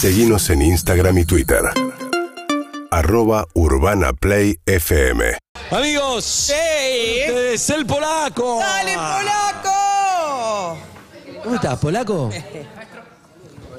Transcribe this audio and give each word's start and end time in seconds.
Seguimos 0.00 0.48
en 0.50 0.62
Instagram 0.62 1.18
y 1.18 1.24
Twitter. 1.24 1.60
Arroba 2.90 3.46
Urbana 3.54 4.12
Play 4.12 4.56
FM. 4.64 5.36
Amigos, 5.70 6.24
Sí. 6.24 6.52
ustedes, 7.26 7.70
el 7.70 7.84
polaco. 7.86 8.58
¡Dale, 8.60 8.92
polaco! 8.94 10.78
¿Cómo 11.42 11.54
estás, 11.56 11.78
polaco? 11.78 12.30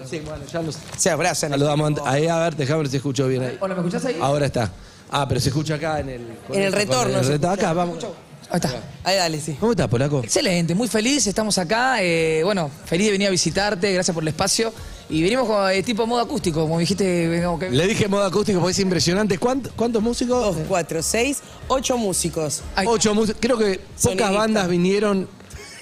Sí, 0.10 0.20
bueno, 0.26 0.44
ya 0.52 0.62
los 0.62 0.78
Se 0.97 1.10
abrazan. 1.10 1.52
saludamos. 1.52 1.94
Ahí, 2.05 2.28
a 2.28 2.38
ver, 2.40 2.56
déjame 2.56 2.79
ver 2.79 2.90
si 2.90 2.97
escucho 2.97 3.28
bien 3.28 3.44
ahí. 3.44 3.58
Hola, 3.62 3.76
¿me 3.76 3.81
escuchás 3.81 4.06
ahí? 4.06 4.17
Ahora 4.22 4.47
está. 4.47 4.72
Ah, 5.12 5.26
pero 5.28 5.40
se 5.40 5.49
escucha 5.49 5.76
acá 5.76 5.99
en 6.01 6.10
el... 6.10 6.28
En 6.51 6.62
el 6.63 6.74
retorno 6.74 7.13
En 7.13 7.20
el 7.20 7.26
se 7.26 7.31
retorno. 7.33 7.54
Acá, 7.54 7.74
vamos. 7.74 8.04
Ahí 8.49 8.56
está. 8.56 8.70
Ahí 9.04 9.15
dale, 9.15 9.40
sí. 9.40 9.56
¿Cómo 9.60 9.72
estás, 9.72 9.88
polaco? 9.88 10.22
Excelente, 10.24 10.76
muy 10.76 10.88
feliz, 10.88 11.26
estamos 11.28 11.58
acá. 11.58 12.01
eh, 12.01 12.42
bueno, 12.44 12.70
feliz 12.86 13.08
de 13.08 13.12
venir 13.13 13.28
a 13.28 13.31
visitarte, 13.31 13.94
gracias 13.94 14.13
por 14.13 14.24
el 14.24 14.28
espacio. 14.29 14.74
Y 15.10 15.23
venimos 15.23 15.47
con 15.47 15.71
eh, 15.71 15.81
tipo 15.81 16.05
modo 16.05 16.21
acústico, 16.21 16.62
como 16.62 16.77
dijiste. 16.80 17.27
vengamos 17.27 17.59
que- 17.59 17.70
Le 17.72 17.88
dije 17.88 18.08
modo 18.08 18.23
acústico 18.26 18.59
porque 18.59 18.73
es 18.73 18.80
impresionante. 18.80 19.38
¿Cuánto- 19.40 19.72
¿Cuántos 19.76 20.04
músicos? 20.04 20.55
Dos, 20.55 20.66
cuatro, 20.67 21.02
seis, 21.02 21.40
ocho 21.67 21.98
músicos. 21.98 22.62
Ay, 22.76 22.86
Ocho 22.88 23.16
músicos. 23.16 23.40
Creo 23.41 23.58
que 23.58 23.80
pocas 24.03 24.31
bandas 24.34 24.67
vinieron, 24.67 25.27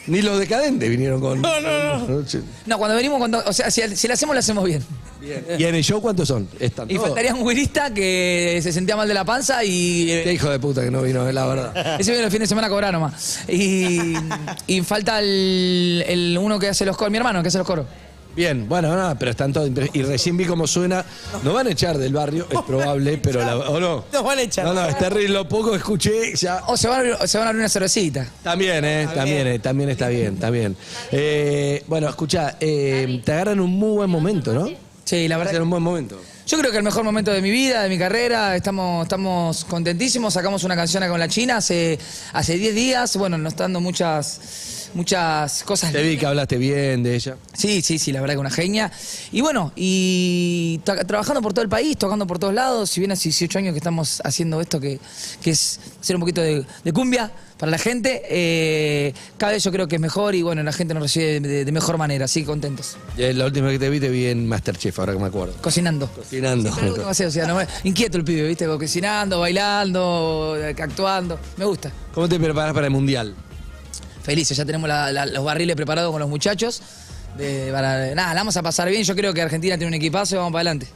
ni 0.08 0.22
los 0.22 0.40
decadentes 0.40 0.90
vinieron 0.90 1.20
con... 1.20 1.42
No, 1.48 1.60
no, 1.60 2.08
no. 2.08 2.24
No, 2.68 2.78
cuando 2.78 2.96
venimos, 2.96 3.18
cuando, 3.18 3.44
o 3.46 3.52
sea, 3.52 3.70
si, 3.70 3.82
si 3.98 4.08
la 4.08 4.14
hacemos, 4.14 4.34
la 4.34 4.40
hacemos 4.40 4.64
bien. 4.64 4.82
¿Y 5.58 5.64
en 5.66 5.76
el 5.76 5.84
show 5.84 6.00
cuántos 6.00 6.28
son? 6.30 6.48
Están 6.60 6.90
Y 6.90 6.94
todos. 6.94 7.08
faltaría 7.08 7.34
un 7.34 7.46
guirista 7.46 7.94
que 7.94 8.60
se 8.64 8.72
sentía 8.72 8.96
mal 8.96 9.08
de 9.10 9.14
la 9.16 9.26
panza 9.26 9.64
y. 9.66 10.10
eh, 10.12 10.22
Qué 10.24 10.34
hijo 10.34 10.48
de 10.50 10.60
puta 10.60 10.84
que 10.84 10.92
no 10.92 11.02
vino, 11.02 11.30
la 11.32 11.46
verdad. 11.48 11.96
Ese 12.00 12.12
viene 12.12 12.26
el 12.28 12.32
fin 12.32 12.40
de 12.40 12.48
semana 12.48 12.68
a 12.68 12.70
cobrar 12.70 12.94
nomás. 12.94 13.40
Y, 13.50 14.14
y 14.68 14.82
falta 14.84 15.20
el, 15.20 16.06
el 16.08 16.38
uno 16.40 16.60
que 16.60 16.70
hace 16.70 16.86
los 16.86 16.96
coros, 16.96 17.12
mi 17.12 17.18
hermano 17.18 17.42
que 17.42 17.48
hace 17.50 17.58
los 17.58 17.66
coros. 17.68 17.88
Bien, 18.38 18.70
bueno, 18.70 18.96
no, 18.96 19.18
pero 19.18 19.32
están 19.32 19.52
todos. 19.52 19.72
Y 19.94 20.04
recién 20.04 20.38
vi 20.38 20.46
cómo 20.46 20.68
suena. 20.68 21.04
Nos 21.44 21.56
van 21.56 21.66
a 21.66 21.72
echar 21.72 21.98
del 21.98 22.14
barrio, 22.14 22.46
es 22.48 22.62
probable, 22.62 23.18
pero 23.18 23.40
la, 23.40 23.58
¿o 23.58 23.80
no? 23.80 24.06
Nos 24.14 24.24
van 24.24 24.38
a 24.38 24.42
echar. 24.44 24.64
No, 24.64 24.76
no, 24.76 24.86
es 24.86 24.96
terrible. 24.96 25.30
Lo 25.30 25.48
poco 25.50 25.72
que 25.72 25.78
escuché 25.78 26.36
ya. 26.36 26.62
O 26.68 26.78
se 26.78 26.88
van 26.88 26.98
a 26.98 27.00
abrir, 27.00 27.14
o 27.20 27.26
se 27.28 27.40
van 27.40 27.48
a 27.48 27.50
abrir 27.50 27.62
una 27.62 27.70
cervecita. 27.70 28.28
También, 28.44 28.86
¿eh? 28.86 29.10
También, 29.12 29.48
eh, 29.48 29.58
también 29.58 29.90
está 29.90 30.08
bien, 30.10 30.36
está 30.36 30.52
bien. 30.52 30.78
Eh, 31.12 31.84
bueno, 31.88 32.08
escucha, 32.08 32.56
te 32.60 33.24
agarran 33.26 33.60
un 33.60 33.72
muy 33.72 33.96
buen 33.96 34.10
momento, 34.12 34.54
¿no? 34.54 34.70
Sí, 35.04 35.28
la 35.28 35.38
verdad. 35.38 35.50
Agarran 35.50 35.64
un 35.64 35.72
buen 35.72 35.84
momento. 35.84 36.22
Yo 36.48 36.58
creo 36.60 36.72
que 36.72 36.78
el 36.78 36.84
mejor 36.84 37.04
momento 37.04 37.32
de 37.32 37.42
mi 37.42 37.50
vida, 37.52 37.84
de 37.84 37.90
mi 37.90 37.98
carrera, 37.98 38.56
estamos, 38.56 39.04
estamos 39.04 39.66
contentísimos, 39.66 40.34
sacamos 40.34 40.64
una 40.64 40.78
canción 40.78 41.04
acá 41.04 41.12
con 41.12 41.20
la 41.20 41.28
China 41.28 41.58
hace 41.58 42.00
hace 42.32 42.56
10 42.56 42.74
días, 42.74 43.18
bueno, 43.18 43.38
nos 43.38 43.52
está 43.52 43.64
dando 43.66 43.82
muchas, 43.82 44.40
muchas 44.98 45.64
cosas. 45.64 45.92
Te 45.94 46.02
vi 46.04 46.18
que 46.18 46.26
hablaste 46.26 46.58
bien 46.58 47.04
de 47.04 47.16
ella. 47.16 47.38
Sí, 47.54 47.82
sí, 47.82 47.98
sí, 48.00 48.12
la 48.12 48.20
verdad 48.20 48.36
que 48.36 48.40
una 48.40 48.50
genia. 48.52 48.92
Y 49.32 49.42
bueno, 49.42 49.72
y 49.76 50.80
tra- 50.86 51.06
trabajando 51.06 51.42
por 51.42 51.54
todo 51.54 51.64
el 51.64 51.70
país, 51.70 51.98
tocando 51.98 52.28
por 52.28 52.40
todos 52.40 52.54
lados, 52.54 52.90
si 52.90 53.00
bien 53.00 53.12
hace 53.12 53.30
18 53.30 53.60
años 53.60 53.74
que 53.74 53.78
estamos 53.78 54.22
haciendo 54.26 54.60
esto, 54.60 54.80
que, 54.80 55.00
que 55.42 55.52
es 55.52 55.80
hacer 56.02 56.16
un 56.16 56.20
poquito 56.22 56.42
de, 56.42 56.66
de 56.84 56.92
cumbia 56.94 57.32
para 57.58 57.72
la 57.72 57.78
gente, 57.80 58.22
eh, 58.30 59.14
cada 59.38 59.54
vez 59.54 59.64
yo 59.64 59.72
creo 59.72 59.88
que 59.88 59.96
es 59.96 60.02
mejor 60.02 60.36
y 60.36 60.44
bueno, 60.44 60.62
la 60.62 60.72
gente 60.74 60.94
nos 60.94 61.02
recibe 61.04 61.40
de, 61.40 61.72
mejor 61.72 61.98
manera, 61.98 62.26
así 62.26 62.42
que 62.42 62.46
contentos. 62.48 62.98
Eh, 63.18 63.34
La 63.34 63.46
última 63.46 63.70
que 63.72 63.80
te 63.80 63.90
vi 63.90 64.00
te 64.00 64.10
vi 64.10 64.26
en 64.28 64.48
Masterchef, 64.48 65.00
ahora 65.00 65.14
que 65.14 65.20
me 65.20 65.26
acuerdo. 65.28 65.54
Cocinando. 65.62 66.08
Cocinando. 66.08 66.72
O 67.08 67.14
sea, 67.14 67.48
no 67.48 67.56
me- 67.56 67.68
inquieto 67.84 68.18
el 68.18 68.24
pibe, 68.24 68.48
¿viste? 68.48 68.66
Cocinando, 68.68 69.40
bailando, 69.40 70.56
eh, 70.60 70.76
actuando. 70.80 71.40
Me 71.58 71.66
gusta. 71.66 71.92
¿Cómo 72.14 72.30
te 72.30 72.40
preparas 72.40 72.74
para 72.74 72.88
el 72.88 72.94
mundial? 72.94 73.36
Felices, 74.28 74.58
ya 74.58 74.66
tenemos 74.66 74.90
la- 74.90 75.10
la- 75.10 75.26
los 75.26 75.42
barriles 75.46 75.74
preparados 75.78 76.12
con 76.12 76.20
los 76.20 76.30
muchachos. 76.30 76.82
de- 77.38 77.70
para, 77.72 78.14
nada, 78.16 78.34
la 78.34 78.40
vamos 78.42 78.58
a 78.58 78.64
pasar 78.64 78.90
bien. 78.90 79.04
Yo 79.04 79.16
creo 79.16 79.32
que 79.34 79.42
Argentina 79.42 79.78
tiene 79.78 79.88
un 79.90 79.94
equipazo 79.94 80.36
y 80.36 80.38
vamos 80.40 80.52
para 80.52 80.62
adelante. 80.70 80.88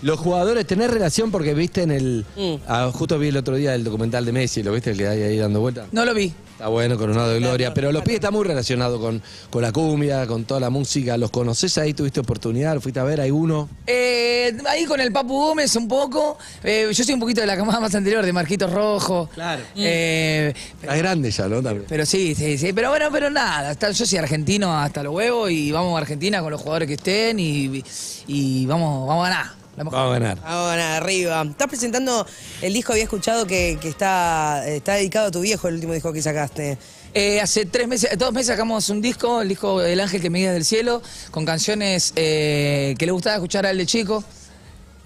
Los 0.00 0.18
jugadores, 0.20 0.64
¿tenés 0.66 0.90
relación? 0.90 1.30
Porque 1.32 1.52
viste 1.54 1.82
en 1.82 1.90
el. 1.90 2.24
Mm. 2.36 2.54
ah, 2.68 2.90
justo 2.94 3.18
vi 3.18 3.28
el 3.28 3.36
otro 3.36 3.56
día 3.56 3.74
el 3.74 3.82
documental 3.84 4.24
de 4.24 4.30
Messi, 4.32 4.62
¿lo 4.62 4.72
viste? 4.72 4.92
El 4.92 4.96
que 4.96 5.08
hay 5.08 5.22
ahí 5.22 5.36
dando 5.38 5.60
vuelta. 5.60 5.86
No 5.92 6.04
lo 6.04 6.14
vi. 6.14 6.32
Está 6.58 6.66
bueno, 6.70 6.98
coronado 6.98 7.28
de 7.30 7.38
gloria. 7.38 7.72
Pero 7.72 7.92
los 7.92 8.02
pibes 8.02 8.16
está 8.16 8.32
muy 8.32 8.44
relacionado 8.44 8.98
con, 9.00 9.22
con 9.48 9.62
la 9.62 9.70
cumbia, 9.70 10.26
con 10.26 10.42
toda 10.44 10.58
la 10.58 10.70
música. 10.70 11.16
¿Los 11.16 11.30
conoces 11.30 11.78
ahí? 11.78 11.94
¿Tuviste 11.94 12.18
oportunidad? 12.18 12.74
¿Lo 12.74 12.80
¿Fuiste 12.80 12.98
a 12.98 13.04
ver? 13.04 13.20
¿Hay 13.20 13.30
uno? 13.30 13.68
Eh, 13.86 14.58
ahí 14.68 14.84
con 14.84 14.98
el 15.00 15.12
Papu 15.12 15.34
Gómez 15.34 15.76
un 15.76 15.86
poco. 15.86 16.36
Eh, 16.64 16.88
yo 16.92 17.04
soy 17.04 17.14
un 17.14 17.20
poquito 17.20 17.40
de 17.42 17.46
la 17.46 17.56
camada 17.56 17.78
más 17.78 17.94
anterior, 17.94 18.26
de 18.26 18.32
Marquitos 18.32 18.72
Rojo. 18.72 19.30
Claro. 19.32 19.62
Eh, 19.76 20.52
Está 20.82 20.96
grande 20.96 21.30
ya, 21.30 21.46
¿no? 21.46 21.62
También. 21.62 21.86
pero 21.88 22.04
sí, 22.04 22.34
sí, 22.34 22.58
sí. 22.58 22.72
Pero 22.72 22.90
bueno, 22.90 23.06
pero 23.12 23.30
nada. 23.30 23.70
hasta- 23.70 23.92
yo 23.92 24.04
soy 24.04 24.18
argentino 24.18 24.76
hasta 24.76 25.04
los 25.04 25.14
huevos 25.14 25.52
y 25.52 25.70
vamos 25.70 25.94
a 25.94 25.98
Argentina 26.00 26.40
con 26.42 26.50
los 26.50 26.60
jugadores 26.60 26.88
que 26.88 26.94
estén 26.94 27.38
y, 27.38 27.84
y 28.26 28.66
vamos, 28.66 29.06
vamos 29.06 29.26
a 29.28 29.30
ganar. 29.30 29.46
La. 29.78 29.84
Vamos 29.84 29.94
a 29.94 30.18
ganar. 30.18 30.38
Ahora, 30.44 30.96
arriba. 30.96 31.42
Estás 31.48 31.68
presentando 31.68 32.26
el 32.62 32.72
disco, 32.72 32.92
había 32.92 33.04
escuchado 33.04 33.46
que, 33.46 33.78
que 33.80 33.88
está, 33.88 34.66
está 34.68 34.94
dedicado 34.94 35.28
a 35.28 35.30
tu 35.30 35.40
viejo, 35.40 35.68
el 35.68 35.74
último 35.74 35.92
disco 35.92 36.12
que 36.12 36.22
sacaste. 36.22 36.78
Eh, 37.14 37.40
hace 37.40 37.64
tres 37.64 37.88
meses, 37.88 38.10
dos 38.18 38.32
meses 38.32 38.48
sacamos 38.48 38.88
un 38.90 39.00
disco, 39.00 39.40
el 39.40 39.48
disco 39.48 39.80
El 39.80 39.98
Ángel 40.00 40.20
que 40.20 40.30
me 40.30 40.40
guía 40.40 40.52
del 40.52 40.64
cielo, 40.64 41.02
con 41.30 41.44
canciones 41.46 42.12
eh, 42.16 42.94
que 42.98 43.06
le 43.06 43.12
gustaba 43.12 43.36
escuchar 43.36 43.64
a 43.66 43.70
él 43.70 43.78
de 43.78 43.86
chico, 43.86 44.22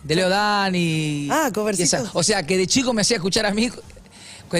de 0.02 0.14
Leo 0.16 0.28
Dan 0.28 0.74
y. 0.74 1.28
Ah, 1.30 1.50
y 1.76 1.82
esa. 1.82 2.10
O 2.14 2.22
sea, 2.22 2.42
que 2.42 2.56
de 2.56 2.66
chico 2.66 2.92
me 2.92 3.02
hacía 3.02 3.16
escuchar 3.18 3.46
a 3.46 3.52
mí. 3.52 3.70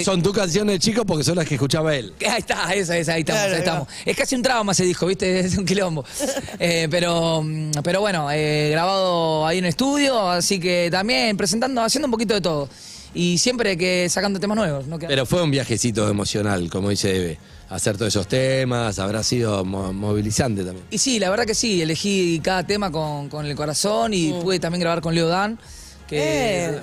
Son 0.05 0.23
tus 0.23 0.33
canciones 0.33 0.75
de 0.75 0.79
chico 0.79 1.05
porque 1.05 1.25
son 1.25 1.37
las 1.37 1.47
que 1.47 1.55
escuchaba 1.55 1.95
él. 1.95 2.13
Ahí 2.21 2.39
está, 2.39 2.73
esa, 2.75 2.97
esa, 2.97 3.13
ahí 3.15 3.21
estamos, 3.21 3.41
Claro, 3.43 3.55
ahí 3.55 3.59
estamos. 3.61 3.89
Es 4.07 4.17
casi 4.17 4.35
un 4.37 4.43
trauma 4.43 4.73
ese 4.73 4.85
disco, 4.85 5.07
¿viste? 5.07 5.41
Es 5.47 5.57
un 5.59 5.65
quilombo. 5.65 6.05
Eh, 6.59 6.87
pero, 6.91 7.43
mm, 7.43 7.71
pero 7.83 8.01
bueno, 8.01 8.29
eh, 8.31 8.69
grabado 8.71 9.47
ahí 9.47 9.59
en 9.59 9.65
estudio, 9.67 10.31
así 10.31 10.61
que 10.61 10.89
también 10.91 11.37
presentando, 11.37 11.83
haciendo 11.83 12.07
un 12.07 12.13
poquito 12.13 12.35
de 12.35 12.41
todo. 12.41 12.69
Y 13.15 13.37
siempre 13.39 13.77
que 13.77 14.09
sacando 14.09 14.41
temas 14.41 14.57
nuevos. 14.57 14.85
Pero 15.07 15.27
fue 15.27 15.43
un 15.43 15.51
viajecito 15.51 16.09
emocional, 16.09 16.71
como 16.71 16.89
dice 16.91 17.15
Eve. 17.17 17.39
Hacer 17.69 17.97
todos 17.97 18.09
esos 18.09 18.27
temas, 18.29 18.99
habrá 18.99 19.23
sido 19.23 19.65
mo- 19.65 19.93
movilizante 19.93 20.63
también. 20.65 20.87
Y 20.91 20.99
sí, 20.99 21.19
la 21.19 21.29
verdad 21.31 21.45
que 21.47 21.55
sí, 21.55 21.83
elegí 21.83 22.41
cada 22.43 22.67
tema 22.67 22.91
con, 22.91 23.29
con 23.29 23.45
el 23.47 23.55
corazón 23.57 24.15
y 24.15 24.33
pude 24.43 24.61
también 24.61 24.81
grabar 24.81 25.01
con 25.03 25.15
Leo 25.15 25.29
Dan. 25.29 25.59
Que, 26.07 26.65
Eh. 26.67 26.81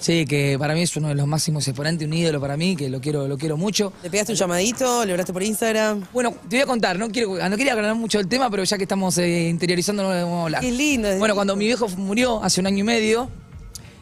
Sí, 0.00 0.26
que 0.26 0.56
para 0.58 0.74
mí 0.74 0.82
es 0.82 0.96
uno 0.96 1.08
de 1.08 1.14
los 1.14 1.26
máximos 1.26 1.66
exponentes, 1.68 2.06
un 2.06 2.12
ídolo 2.14 2.40
para 2.40 2.56
mí, 2.56 2.76
que 2.76 2.88
lo 2.90 3.00
quiero, 3.00 3.26
lo 3.28 3.38
quiero 3.38 3.56
mucho. 3.56 3.92
¿Le 4.02 4.10
pegaste 4.10 4.32
un 4.32 4.38
llamadito? 4.38 5.04
¿Le 5.04 5.12
hablaste 5.12 5.32
por 5.32 5.42
Instagram? 5.42 6.04
Bueno, 6.12 6.34
te 6.48 6.56
voy 6.56 6.62
a 6.62 6.66
contar, 6.66 6.98
no 6.98 7.08
quiero, 7.10 7.36
no 7.48 7.56
quería 7.56 7.72
aclarar 7.72 7.94
mucho 7.94 8.18
el 8.18 8.28
tema, 8.28 8.50
pero 8.50 8.64
ya 8.64 8.76
que 8.76 8.84
estamos 8.84 9.16
eh, 9.18 9.48
interiorizando 9.48 10.02
no 10.02 10.10
lo 10.12 10.14
vamos 10.14 10.38
a 10.40 10.42
hablar. 10.44 10.60
Qué 10.62 10.70
lindo, 10.72 11.08
es 11.08 11.18
Bueno, 11.18 11.32
lindo. 11.32 11.34
cuando 11.36 11.56
mi 11.56 11.64
viejo 11.66 11.88
murió 11.96 12.42
hace 12.42 12.60
un 12.60 12.66
año 12.66 12.78
y 12.78 12.82
medio, 12.82 13.30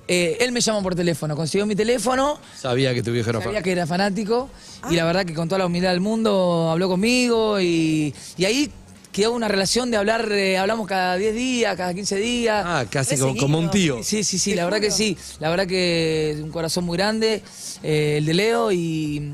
eh, 0.09 0.37
él 0.41 0.53
me 0.53 0.61
llamó 0.61 0.83
por 0.83 0.95
teléfono, 0.95 1.37
consiguió 1.37 1.65
mi 1.67 1.77
teléfono, 1.77 2.39
Sabía 2.59 2.93
que 2.93 3.03
tu 3.03 3.13
viejo 3.13 3.31
era 3.31 3.41
sabía 3.41 3.55
fan. 3.57 3.63
que 3.63 3.73
era 3.73 3.87
fanático 3.87 4.51
y 4.91 4.97
la 4.97 5.05
verdad 5.05 5.25
que 5.25 5.33
con 5.35 5.49
toda 5.49 5.61
la 5.61 5.67
humildad 5.67 5.91
del 5.93 6.01
mundo 6.01 6.69
habló 6.71 6.89
conmigo 6.89 7.61
y, 7.61 8.13
y 8.37 8.45
ahí 8.45 8.71
quedó 9.15 9.33
una 9.33 9.47
relación 9.47 9.93
de 9.93 9.97
hablar, 9.97 10.31
eh, 10.33 10.59
hablamos 10.59 10.89
cada 10.89 11.17
10 11.17 11.35
días, 11.37 11.77
cada 11.77 11.95
15 11.95 12.17
días. 12.17 12.65
Ah, 12.67 12.85
casi 12.91 13.17
como, 13.17 13.37
como 13.37 13.59
un 13.61 13.71
tío. 13.71 14.03
Sí, 14.03 14.25
sí, 14.25 14.41
sí, 14.41 14.55
la 14.55 14.65
verdad 14.65 14.81
que 14.81 14.91
sí. 14.91 15.17
La 15.39 15.51
verdad 15.51 15.69
que 15.69 16.37
un 16.43 16.51
corazón 16.51 16.85
muy 16.85 16.99
grande, 16.99 17.41
eh, 17.85 18.17
el 18.19 18.27
de 18.27 18.35
Leo. 18.35 18.73
Y, 18.73 19.33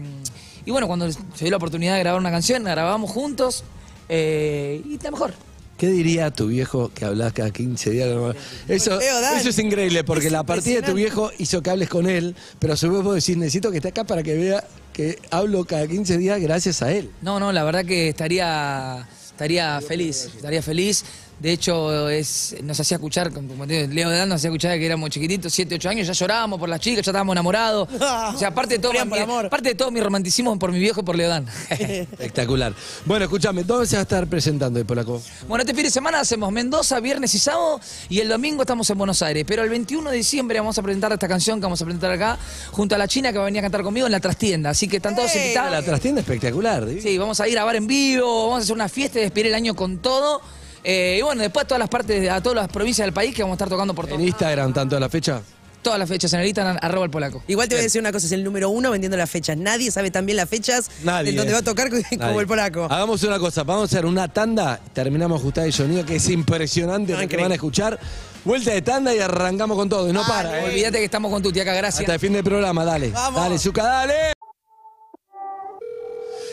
y 0.67 0.71
bueno, 0.71 0.87
cuando 0.87 1.11
se 1.11 1.19
dio 1.41 1.51
la 1.51 1.57
oportunidad 1.57 1.95
de 1.95 2.01
grabar 2.01 2.21
una 2.21 2.31
canción, 2.31 2.63
la 2.63 2.73
grabamos 2.73 3.11
juntos 3.11 3.65
eh, 4.11 4.83
y 4.87 4.95
está 4.95 5.11
mejor. 5.11 5.33
¿Qué 5.79 5.87
diría 5.87 6.31
tu 6.31 6.49
viejo 6.49 6.91
que 6.95 7.07
hablas 7.07 7.33
cada 7.33 7.51
15 7.51 7.91
días? 7.91 8.37
Eso, 8.69 9.01
eso 9.01 9.49
es 9.49 9.59
increíble, 9.59 10.05
porque 10.05 10.27
Es 10.27 10.33
la 10.33 10.43
partida 10.43 10.83
de 10.83 10.87
tu 10.87 10.93
viejo 10.93 11.31
hizo 11.39 11.63
que 11.63 11.71
hables 11.71 11.89
con 11.89 12.07
él, 12.07 12.37
pero 12.59 12.75
a 12.75 12.77
su 12.77 12.93
vez 12.93 13.03
vos 13.03 13.15
decís, 13.15 13.39
necesito 13.39 13.71
que 13.71 13.79
esté 13.79 13.89
acá 13.89 14.05
para 14.05 14.23
que 14.23 14.35
vea 14.35 14.63
que 14.93 15.19
hablo 15.31 15.65
cada 15.65 15.87
15 15.87 16.19
días 16.19 16.39
gracias 16.39 16.83
a 16.83 16.93
él. 16.93 17.11
No, 17.23 17.41
no, 17.41 17.51
la 17.51 17.65
verdad 17.65 17.87
que 17.87 18.11
estaría, 18.11 19.09
estaría 19.41 19.81
feliz, 19.81 20.29
estaría 20.37 20.61
feliz. 20.61 21.03
De 21.41 21.53
hecho, 21.53 22.11
es, 22.11 22.55
nos 22.63 22.79
hacía 22.79 22.97
escuchar, 22.97 23.33
como 23.33 23.67
te 23.67 23.87
digo, 23.87 23.95
Leo 23.95 24.11
Dan 24.11 24.29
nos 24.29 24.37
hacía 24.37 24.51
escuchar 24.51 24.79
que 24.79 24.85
éramos 24.85 25.09
chiquititos, 25.09 25.51
7, 25.53 25.77
8 25.77 25.89
años, 25.89 26.07
ya 26.07 26.13
llorábamos 26.13 26.61
por 26.61 26.69
las 26.69 26.81
chicas, 26.81 27.03
ya 27.05 27.11
estábamos 27.11 27.33
enamorados. 27.35 27.89
O 28.01 28.39
sea, 28.39 28.49
aparte 28.49 28.75
de 28.75 28.81
todo, 28.81 28.93
mi, 28.93 29.19
amor. 29.19 29.49
parte 29.49 29.71
de 29.71 29.75
todo 29.75 29.91
mi 29.91 30.01
romanticismo 30.01 30.59
por 30.59 30.73
mi 30.73 30.79
viejo 30.79 31.01
y 31.01 31.05
por 31.05 31.17
Leo 31.17 31.29
Dan. 31.29 31.47
Espectacular. 31.71 32.75
Bueno, 33.05 33.25
escúchame, 33.25 33.65
¿dónde 33.65 33.87
se 33.87 33.97
va 33.97 34.01
a 34.01 34.03
estar 34.03 34.27
presentando 34.27 34.79
el 34.79 34.87
polaco? 34.87 35.21
Bueno, 35.49 35.63
este 35.63 35.75
fin 35.75 35.85
de 35.85 35.91
semana 35.91 36.21
hacemos 36.21 36.53
Mendoza, 36.53 37.01
viernes 37.01 37.35
y 37.35 37.39
sábado, 37.39 37.81
y 38.09 38.21
el 38.21 38.29
domingo 38.29 38.63
estamos 38.63 38.89
en 38.91 38.99
Buenos 38.99 39.23
Aires. 39.23 39.45
Pero 39.47 39.63
el 39.63 39.71
21 39.71 40.11
de 40.11 40.17
diciembre 40.17 40.59
vamos 40.59 40.79
a 40.79 40.83
presentar 40.83 41.13
esta 41.13 41.29
canción 41.29 41.59
que 41.59 41.65
vamos 41.65 41.81
a 41.81 41.85
presentar 41.85 42.13
acá, 42.13 42.39
junto 42.71 42.95
a 42.95 42.99
la 42.99 43.09
China 43.09 43.33
que 43.33 43.39
va 43.39 43.45
a 43.45 43.47
venir 43.47 43.61
a 43.61 43.63
cantar 43.63 43.83
conmigo 43.83 44.07
en 44.07 44.13
la 44.13 44.21
trastienda. 44.21 44.71
Así 44.71 44.87
que 44.89 44.97
están 44.97 45.17
todos 45.17 45.35
¡Eh! 45.35 45.39
invitados. 45.43 45.73
La 45.73 45.83
trastienda 45.83 46.21
espectacular. 46.21 46.85
divino. 46.85 47.03
Sí, 47.03 47.19
vamos 47.19 47.41
a 47.41 47.49
ir 47.49 47.59
a 47.59 47.65
bar 47.65 47.77
en 47.77 47.87
vivo, 47.87 48.49
vamos 48.49 48.61
a 48.61 48.63
hacer 48.65 48.75
una 48.75 48.89
fiesta 48.89 49.19
y 49.19 49.23
despedir 49.23 49.47
el 49.47 49.55
año 49.55 49.75
con 49.75 49.99
todo. 49.99 50.41
Eh, 50.85 51.17
y 51.19 51.23
bueno, 51.23 51.43
después 51.43 51.65
a 51.65 51.69
todas 51.69 51.79
las 51.81 51.89
partes, 51.89 52.29
a 52.31 52.41
todas 52.43 52.57
las 52.57 52.69
provincias 52.69 53.07
del 53.07 53.13
país 53.13 53.35
que 53.35 53.43
vamos 53.43 53.55
a 53.55 53.57
estar 53.57 53.69
tocando 53.69 53.95
por 53.95 54.07
todo. 54.07 54.17
En 54.19 54.27
Instagram, 54.27 54.73
tanto 54.73 54.97
a 54.97 55.01
la 55.01 55.09
fecha. 55.09 55.43
Todas 55.83 55.99
las 55.99 56.09
fechas 56.11 56.31
en 56.35 56.41
el 56.41 56.47
Instagram, 56.47 56.77
arroba 56.83 57.07
el 57.07 57.11
polaco. 57.11 57.43
Igual 57.49 57.67
te 57.67 57.75
voy 57.75 57.81
a 57.81 57.85
decir 57.85 58.03
una 58.03 58.13
cosa, 58.13 58.27
es 58.27 58.33
el 58.33 58.45
número 58.45 58.69
uno 58.69 58.91
vendiendo 58.91 59.17
las 59.17 59.31
fechas. 59.31 59.57
Nadie 59.57 59.91
sabe 59.91 60.11
tan 60.11 60.27
bien 60.27 60.37
las 60.37 60.47
fechas 60.49 60.91
Nadie. 61.05 61.33
de 61.33 61.39
donde 61.39 61.53
va 61.55 61.61
a 61.61 61.63
tocar 61.63 61.89
como 61.91 62.03
Nadie. 62.19 62.39
el 62.41 62.47
polaco. 62.47 62.85
Hagamos 62.91 63.23
una 63.23 63.39
cosa, 63.39 63.63
vamos 63.63 63.85
a 63.85 63.97
hacer 63.97 64.05
una 64.05 64.29
tanda, 64.29 64.79
terminamos 64.93 65.41
ajustar 65.41 65.65
el 65.65 65.73
sonido, 65.73 66.05
que 66.05 66.17
es 66.17 66.29
impresionante 66.29 67.17
lo 67.17 67.27
que 67.27 67.37
van 67.39 67.53
a 67.53 67.55
escuchar. 67.55 67.99
Vuelta 68.45 68.73
de 68.73 68.83
tanda 68.83 69.15
y 69.15 69.21
arrancamos 69.21 69.77
con 69.77 69.89
todo. 69.89 70.09
Y 70.09 70.13
no 70.13 70.23
para, 70.27 70.61
¿eh? 70.61 70.65
Olvídate 70.67 70.99
que 70.99 71.05
estamos 71.05 71.31
con 71.31 71.43
tu 71.43 71.51
tía, 71.53 71.65
gracias. 71.65 72.01
Hasta 72.01 72.15
el 72.15 72.21
fin 72.21 72.33
del 72.35 72.45
programa, 72.45 72.85
dale. 72.85 73.11
Vamos. 73.11 73.41
Dale, 73.41 73.59
Zuka, 73.59 73.83
dale. 73.83 74.40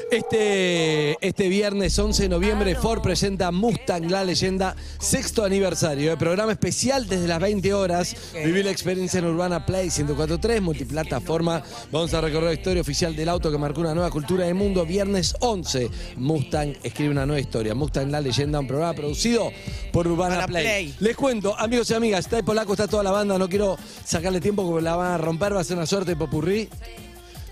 Este, 0.09 1.17
este 1.19 1.49
viernes 1.49 1.99
11 1.99 2.23
de 2.23 2.29
noviembre, 2.29 2.75
Ford 2.75 3.01
presenta 3.01 3.51
Mustang, 3.51 4.09
la 4.09 4.23
leyenda, 4.23 4.73
sexto 4.99 5.43
aniversario. 5.43 6.13
El 6.13 6.17
programa 6.17 6.53
especial 6.53 7.09
desde 7.09 7.27
las 7.27 7.41
20 7.41 7.73
horas. 7.73 8.15
Vivir 8.33 8.63
la 8.63 8.71
experiencia 8.71 9.19
en 9.19 9.25
Urbana 9.25 9.65
Play 9.65 9.89
1043, 9.89 10.61
multiplataforma. 10.61 11.61
Vamos 11.91 12.13
a 12.13 12.21
recorrer 12.21 12.45
la 12.45 12.53
historia 12.53 12.81
oficial 12.81 13.17
del 13.17 13.27
auto 13.27 13.51
que 13.51 13.57
marcó 13.57 13.81
una 13.81 13.93
nueva 13.93 14.09
cultura 14.09 14.45
del 14.45 14.55
mundo. 14.55 14.85
Viernes 14.85 15.35
11, 15.41 15.89
Mustang 16.15 16.77
escribe 16.83 17.11
una 17.11 17.25
nueva 17.25 17.41
historia. 17.41 17.75
Mustang, 17.75 18.09
la 18.09 18.21
leyenda, 18.21 18.61
un 18.61 18.67
programa 18.67 18.93
producido 18.93 19.51
por 19.91 20.07
Urbana. 20.07 20.47
Play. 20.47 20.95
Les 21.01 21.17
cuento, 21.17 21.53
amigos 21.59 21.89
y 21.91 21.95
amigas, 21.95 22.21
está 22.21 22.37
el 22.37 22.45
polaco, 22.45 22.71
está 22.71 22.87
toda 22.87 23.03
la 23.03 23.11
banda. 23.11 23.37
No 23.37 23.49
quiero 23.49 23.77
sacarle 24.05 24.39
tiempo 24.39 24.65
porque 24.65 24.83
la 24.83 24.95
van 24.95 25.11
a 25.11 25.17
romper, 25.17 25.53
va 25.53 25.59
a 25.59 25.63
ser 25.65 25.75
una 25.75 25.85
suerte 25.85 26.11
de 26.11 26.15
popurrí. 26.15 26.69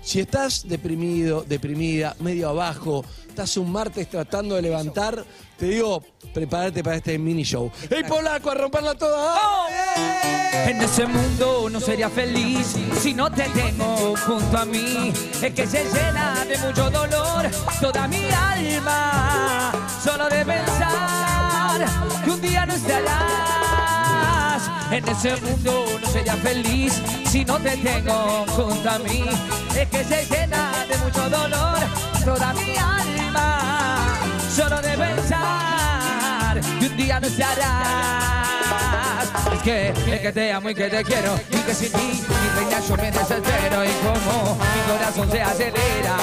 Si 0.06 0.20
estás 0.20 0.68
deprimido, 0.68 1.44
deprimida, 1.48 2.14
medio 2.20 2.50
abajo, 2.50 3.04
estás 3.28 3.56
un 3.56 3.72
martes 3.72 4.08
tratando 4.08 4.54
de 4.54 4.62
levantar, 4.62 5.24
te 5.58 5.66
digo, 5.66 6.00
prepárate 6.32 6.84
para 6.84 6.94
este 6.94 7.18
mini 7.18 7.42
show. 7.42 7.72
¡Ey, 7.90 8.04
polaco, 8.04 8.52
a 8.52 8.54
romperla 8.54 8.94
toda! 8.94 9.36
En 10.68 10.80
ese 10.80 11.06
mundo 11.06 11.68
no 11.68 11.80
sería 11.80 12.08
feliz 12.08 12.76
si 13.02 13.14
no 13.14 13.28
te 13.32 13.48
tengo 13.48 14.14
junto 14.24 14.56
a 14.56 14.64
mí. 14.64 15.12
Es 15.42 15.52
que 15.52 15.66
se 15.66 15.84
llena 15.84 16.44
de 16.44 16.56
mucho 16.58 16.88
dolor 16.88 17.50
toda 17.80 18.06
mi 18.06 18.28
alma. 18.30 19.72
Solo 20.04 20.28
de 20.28 20.46
pensar 20.46 21.84
que 22.24 22.30
un 22.30 22.40
día 22.40 22.64
no 22.64 22.74
estarás. 22.74 23.25
En 24.96 25.06
ese 25.06 25.36
mundo 25.42 25.84
no 26.00 26.08
sería 26.08 26.34
feliz 26.36 27.02
si 27.28 27.44
no 27.44 27.58
te 27.58 27.76
tengo 27.76 28.46
junto 28.48 28.90
a 28.90 28.98
mí. 29.00 29.26
Es 29.78 29.86
que 29.90 30.02
se 30.02 30.24
llena 30.24 30.72
de 30.88 30.96
mucho 30.96 31.28
dolor 31.28 31.76
toda 32.24 32.54
mi 32.54 32.74
alma. 32.78 34.16
Solo 34.50 34.80
de 34.80 34.96
pensar 34.96 36.60
que 36.80 36.86
un 36.86 36.96
día 36.96 37.20
no 37.20 37.26
estarás. 37.26 38.24
Es 39.52 39.62
que, 39.62 39.88
es 39.88 40.20
que 40.20 40.32
te 40.32 40.50
amo 40.50 40.70
y 40.70 40.74
que 40.74 40.88
te 40.88 41.04
quiero 41.04 41.38
y 41.50 41.56
que 41.56 41.74
sin 41.74 41.92
ti 41.92 42.22
mi 42.26 42.48
reina 42.58 42.80
yo 42.80 42.96
me 42.96 43.12
desespero 43.12 43.84
y 43.84 43.90
como 44.02 44.54
mi 44.54 44.80
corazón 44.90 45.30
se 45.30 45.42
acelera. 45.42 46.16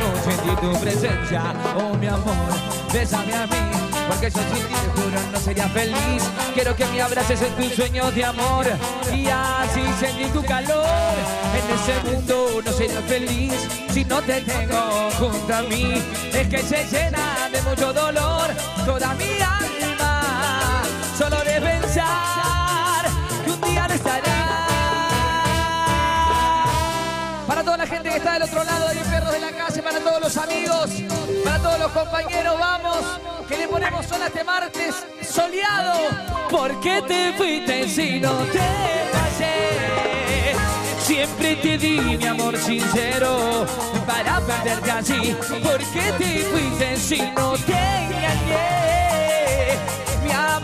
No 0.00 0.32
sentí 0.32 0.56
tu 0.62 0.80
presencia, 0.80 1.42
oh 1.76 1.94
mi 1.98 2.06
amor, 2.06 2.54
bésame 2.90 3.34
a 3.34 3.46
mí. 3.46 3.81
Porque 4.08 4.30
yo 4.30 4.40
sin 4.40 4.66
ti 4.66 4.74
te 4.74 5.00
juro 5.00 5.20
no 5.32 5.40
sería 5.40 5.68
feliz. 5.68 6.22
Quiero 6.54 6.76
que 6.76 6.86
me 6.86 7.02
abraces 7.02 7.42
en 7.42 7.54
tus 7.54 7.74
sueños 7.74 8.14
de 8.14 8.24
amor 8.24 8.66
y 9.12 9.26
así 9.28 9.82
sentir 9.98 10.32
tu 10.32 10.42
calor. 10.44 11.14
En 11.56 11.64
ese 11.74 12.10
mundo 12.10 12.62
no 12.64 12.72
sería 12.72 13.00
feliz 13.02 13.54
si 13.92 14.04
no 14.04 14.20
te 14.22 14.40
tengo 14.42 15.10
junto 15.18 15.54
a 15.54 15.62
mí. 15.62 16.02
Es 16.32 16.48
que 16.48 16.58
se 16.58 16.84
llena 16.86 17.48
de 17.50 17.62
mucho 17.62 17.92
dolor 17.92 18.50
toda 18.84 19.14
mi 19.14 19.40
alma. 19.40 20.82
Solo 21.18 21.38
de 21.44 21.60
pensar 21.60 22.51
Para 27.62 27.76
toda 27.76 27.84
la 27.84 27.94
gente 27.94 28.10
que 28.10 28.16
está 28.16 28.32
del 28.32 28.42
otro 28.42 28.64
lado 28.64 28.88
de 28.88 28.96
perros 28.96 29.30
de 29.30 29.38
la 29.38 29.52
calle, 29.52 29.82
para 29.84 30.00
todos 30.00 30.20
los 30.20 30.36
amigos, 30.36 30.90
para 31.44 31.58
todos 31.60 31.78
los 31.78 31.92
compañeros, 31.92 32.58
vamos, 32.58 32.98
que 33.48 33.56
le 33.56 33.68
ponemos 33.68 34.04
sol 34.04 34.20
este 34.26 34.42
martes 34.42 35.06
soleado. 35.22 35.94
¿Por 36.50 36.80
qué 36.80 37.00
te 37.06 37.32
fuiste 37.34 37.88
si 37.88 38.18
no 38.18 38.32
te? 38.46 38.58
Siempre 41.04 41.54
te 41.54 41.78
di 41.78 42.00
mi 42.16 42.26
amor 42.26 42.58
sincero 42.58 43.64
para 44.08 44.40
perderte 44.40 44.90
así. 44.90 45.36
¿Por 45.62 45.78
qué 45.78 46.12
te 46.18 46.42
fuiste 46.50 46.96
si 46.96 47.20
no 47.30 47.52
te 47.58 47.74
engañé? 47.74 48.82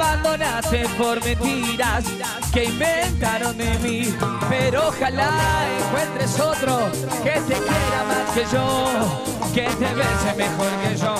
Abandonaste 0.08 0.88
por 0.96 1.22
mentiras 1.22 2.04
que 2.50 2.64
inventaron 2.64 3.56
de 3.58 3.78
mí. 3.80 4.14
Pero 4.48 4.88
ojalá 4.88 5.30
encuentres 5.78 6.40
otro 6.40 6.90
que 7.22 7.32
te 7.32 7.54
quiera 7.54 8.04
más 8.08 8.30
que 8.34 8.44
yo, 8.50 9.22
que 9.52 9.62
te 9.62 9.94
bese 9.94 10.34
mejor 10.34 10.70
que 10.82 10.96
yo, 10.96 11.14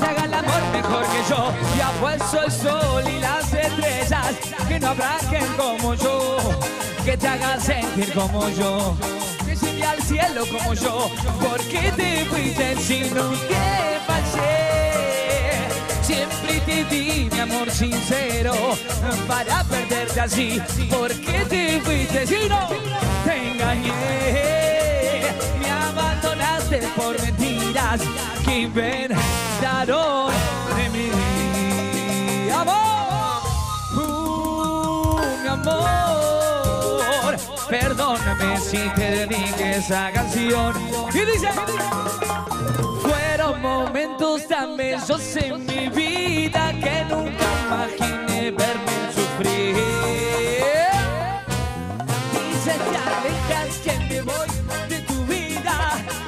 te 0.00 0.06
haga 0.06 0.24
el 0.24 0.34
amor 0.34 0.62
mejor 0.72 1.04
que 1.04 1.28
yo. 1.28 1.52
Y 1.76 1.80
ha 1.80 1.90
puesto 2.00 2.42
el 2.42 2.50
sol 2.50 3.04
y 3.06 3.20
las 3.20 3.52
estrellas 3.52 4.36
que 4.68 4.80
no 4.80 4.88
habrá 4.88 5.18
quien 5.28 5.46
como 5.58 5.94
yo, 5.94 6.38
que 7.04 7.18
te 7.18 7.28
haga 7.28 7.60
sentir 7.60 8.10
como 8.14 8.48
yo. 8.48 8.96
Que 9.44 9.54
llegue 9.54 9.84
al 9.84 10.02
cielo 10.02 10.46
como 10.50 10.72
yo, 10.72 11.10
porque 11.40 11.92
te 11.94 12.24
fuiste 12.24 12.76
si 12.76 13.00
no 13.10 13.30
te 13.30 14.00
fallé. 14.06 15.23
Siempre 16.04 16.60
te 16.66 16.84
di 16.84 17.30
mi 17.32 17.40
amor 17.40 17.70
sincero 17.70 18.52
para 19.26 19.64
perderte 19.64 20.20
así. 20.20 20.60
porque 20.90 21.46
te 21.48 21.80
fuiste 21.80 22.26
si 22.26 22.46
no 22.46 22.68
te 23.24 23.50
engañé? 23.50 23.92
Me 25.58 25.70
abandonaste 25.70 26.80
por 26.94 27.18
mentiras 27.22 28.02
que 28.44 28.60
inventaron 28.60 30.30
de 30.76 30.88
mí. 30.90 31.10
Amor, 32.50 33.42
uh, 33.96 35.20
mi 35.42 35.48
amor, 35.48 37.36
perdóname 37.70 38.58
si 38.60 38.90
te 38.90 39.26
dediqué 39.26 39.76
esa 39.76 40.12
canción. 40.12 40.74
Y 41.14 41.18
dice. 41.32 41.48
Momentos 43.64 44.46
tan 44.46 44.76
bellos 44.76 45.36
en 45.36 45.64
mi 45.64 45.88
vida 45.88 46.70
que 46.82 47.02
nunca 47.08 47.46
imaginé 47.64 48.50
verme 48.50 48.96
sufrir. 49.14 49.76
Dices 52.30 52.78
te 52.90 52.98
alejas 53.14 53.78
que 53.82 53.98
me 54.00 54.20
voy 54.20 54.48
de 54.90 54.98
tu 55.08 55.24
vida 55.24 55.76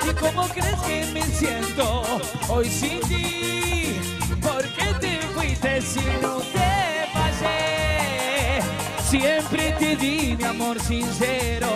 y 0.08 0.14
cómo 0.14 0.48
crees 0.48 0.80
que 0.86 1.12
me 1.12 1.22
siento 1.24 2.04
hoy 2.48 2.70
sin 2.70 3.00
ti. 3.00 4.00
¿Por 4.40 4.62
qué 4.62 4.94
te 4.98 5.18
fuiste 5.34 5.82
si 5.82 6.04
no 6.22 6.38
te 6.38 7.06
fallé? 7.12 8.62
Siempre 9.10 9.72
te 9.78 9.94
di 9.94 10.36
mi 10.38 10.44
amor 10.44 10.80
sincero 10.80 11.68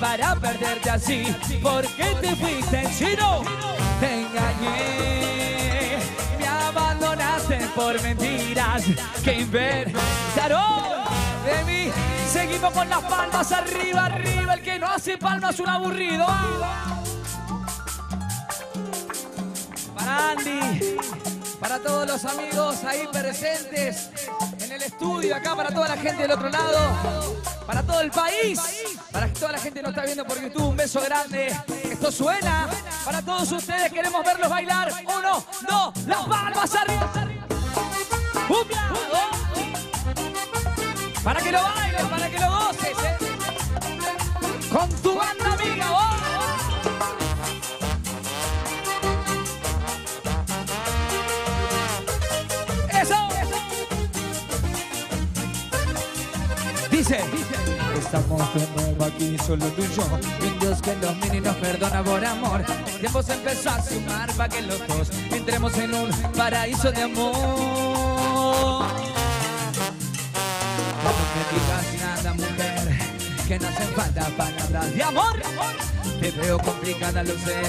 para 0.00 0.34
perderte 0.34 0.90
así. 0.90 1.22
¿Por 1.62 1.86
qué 1.86 2.16
te 2.20 2.34
fuiste 2.34 2.84
si 2.92 3.14
no 3.14 3.87
te 4.00 4.20
engañé? 4.20 5.98
Me 6.38 6.46
abandonaste 6.46 7.58
por 7.74 8.00
mentiras 8.02 8.82
que 9.24 9.32
inventaron 9.40 10.88
de 11.44 11.64
mí. 11.64 11.92
Seguimos 12.30 12.72
con 12.72 12.88
las 12.88 13.02
palmas 13.02 13.52
arriba, 13.52 14.06
arriba. 14.06 14.54
El 14.54 14.62
que 14.62 14.78
no 14.78 14.86
hace 14.86 15.18
palmas 15.18 15.54
es 15.54 15.60
un 15.60 15.68
aburrido. 15.68 16.26
Para 19.96 20.30
Andy, 20.30 20.96
para 21.60 21.78
todos 21.80 22.06
los 22.06 22.24
amigos 22.24 22.84
ahí 22.84 23.08
presentes 23.12 24.10
en 24.60 24.72
el 24.72 24.82
estudio, 24.82 25.34
acá 25.34 25.56
para 25.56 25.70
toda 25.70 25.88
la 25.88 25.96
gente 25.96 26.22
del 26.22 26.32
otro 26.32 26.48
lado, 26.48 27.36
para 27.66 27.82
todo 27.82 28.00
el 28.00 28.10
país, 28.10 28.60
para 29.10 29.32
toda 29.32 29.52
la 29.52 29.58
gente 29.58 29.80
que 29.80 29.82
nos 29.82 29.90
está 29.90 30.04
viendo 30.04 30.24
por 30.24 30.40
YouTube, 30.40 30.68
un 30.68 30.76
beso 30.76 31.00
grande. 31.00 31.54
Esto 31.90 32.12
suena 32.12 32.68
para 33.08 33.22
todos 33.22 33.50
ustedes, 33.52 33.90
queremos 33.90 34.22
verlos 34.22 34.50
bailar. 34.50 34.92
Uno, 35.06 35.42
dos, 35.66 36.06
las 36.06 36.26
palmas 36.26 36.74
arriba. 36.74 37.10
Para 41.24 41.40
que 41.40 41.50
lo 41.50 41.62
bailes, 41.62 42.02
para 42.02 42.30
que 42.30 42.38
lo 42.38 42.50
goces. 42.50 42.98
¿eh? 43.04 43.16
Con 44.70 44.90
tu 45.00 45.14
banda 45.14 45.52
amiga. 45.54 45.86
¡oh! 45.90 46.16
Eso. 52.92 53.28
Dice, 56.90 57.20
estamos 57.98 58.54
de 58.54 58.66
nuevo 58.76 59.04
aquí, 59.06 59.38
solo 59.38 59.64
tú 59.68 59.82
y 59.82 59.96
yo. 59.96 60.04
Que 60.82 60.94
los 60.96 61.16
mini 61.16 61.40
nos 61.40 61.56
perdona 61.56 62.04
por 62.04 62.24
amor. 62.24 62.64
Tiempo 63.00 63.22
se 63.22 63.34
empezó 63.34 63.70
a 63.70 63.82
sumar 63.82 64.32
para 64.32 64.48
que 64.48 64.62
los 64.62 64.78
dos 64.88 65.08
entremos 65.30 65.76
en 65.78 65.94
un 65.94 66.10
paraíso 66.36 66.90
de 66.90 67.02
amor. 67.02 67.32
No 71.04 71.10
me 71.34 71.42
digas 71.52 71.86
nada, 72.02 72.34
mujer, 72.34 72.98
que 73.46 73.58
no 73.58 73.68
hacen 73.68 73.88
falta 73.94 74.26
palabras 74.36 74.94
de 74.94 75.02
amor. 75.02 75.40
Te 76.20 76.30
veo 76.32 76.58
complicada, 76.58 77.22
lo 77.22 77.34
sé, 77.34 77.62